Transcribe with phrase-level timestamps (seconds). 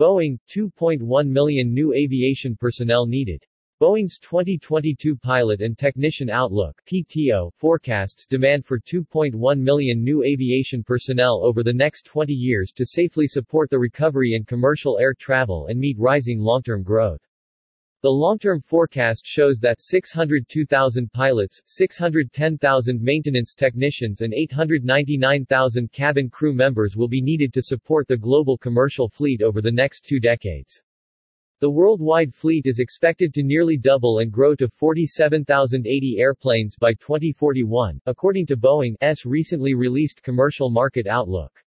[0.00, 3.44] Boeing, 2.1 million new aviation personnel needed.
[3.82, 11.42] Boeing's 2022 Pilot and Technician Outlook PTO forecasts demand for 2.1 million new aviation personnel
[11.44, 15.78] over the next 20 years to safely support the recovery in commercial air travel and
[15.78, 17.20] meet rising long-term growth.
[18.02, 26.96] The long-term forecast shows that 602,000 pilots, 610,000 maintenance technicians and 899,000 cabin crew members
[26.96, 30.82] will be needed to support the global commercial fleet over the next two decades.
[31.58, 38.00] The worldwide fleet is expected to nearly double and grow to 47,080 airplanes by 2041,
[38.06, 41.62] according to Boeing's recently released Commercial Market Outlook.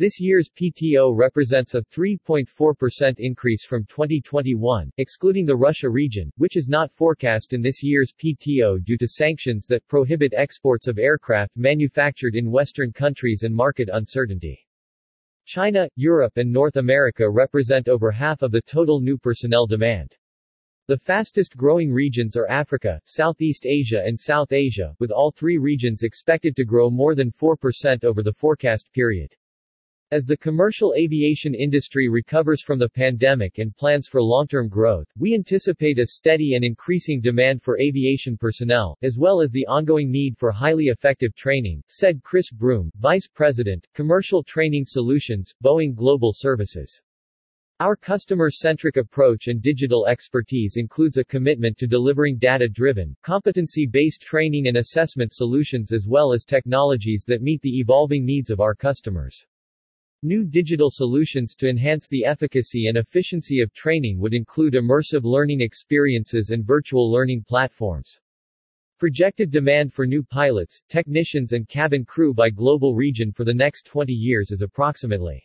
[0.00, 6.68] This year's PTO represents a 3.4% increase from 2021, excluding the Russia region, which is
[6.68, 12.34] not forecast in this year's PTO due to sanctions that prohibit exports of aircraft manufactured
[12.34, 14.66] in Western countries and market uncertainty.
[15.44, 20.16] China, Europe and North America represent over half of the total new personnel demand.
[20.86, 26.04] The fastest growing regions are Africa, Southeast Asia and South Asia, with all three regions
[26.04, 29.36] expected to grow more than 4% over the forecast period.
[30.12, 35.34] As the commercial aviation industry recovers from the pandemic and plans for long-term growth, we
[35.34, 40.36] anticipate a steady and increasing demand for aviation personnel, as well as the ongoing need
[40.36, 47.00] for highly effective training, said Chris Broom, Vice President, Commercial Training Solutions, Boeing Global Services.
[47.78, 54.78] Our customer-centric approach and digital expertise includes a commitment to delivering data-driven, competency-based training and
[54.78, 59.46] assessment solutions as well as technologies that meet the evolving needs of our customers.
[60.22, 65.62] New digital solutions to enhance the efficacy and efficiency of training would include immersive learning
[65.62, 68.20] experiences and virtual learning platforms.
[68.98, 73.86] Projected demand for new pilots, technicians and cabin crew by global region for the next
[73.86, 75.42] 20 years is approximately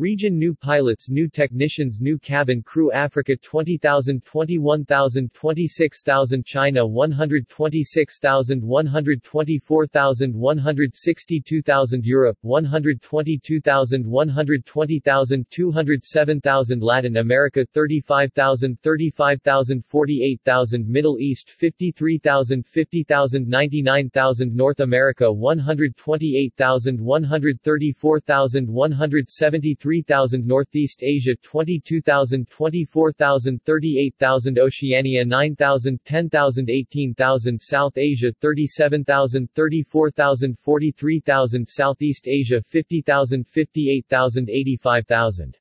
[0.00, 10.34] Region New pilots New technicians New cabin crew Africa 20,000 21,000 26,000 China 126,000 124,000
[10.34, 24.56] 162,000 Europe 122,000 120,000 207,000 Latin America 35,000 35,000 48,000 Middle East 53,000 50,000 99,000
[24.56, 37.60] North America 128,000 134,000 170 23,000 Northeast Asia 22,000 24,000 38,000 Oceania 9,000 10,000 18,000
[37.60, 45.59] South Asia 37,000 34,000 43,000 Southeast Asia 50,000 58,000 85,000